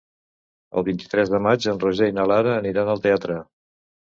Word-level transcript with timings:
El 0.81 0.85
vint-i-tres 0.87 1.33
de 1.35 1.39
maig 1.49 1.67
en 1.73 1.81
Roger 1.85 2.09
i 2.13 2.17
na 2.21 2.25
Lara 2.33 2.57
aniran 2.63 2.93
al 2.95 3.05
teatre. 3.07 3.37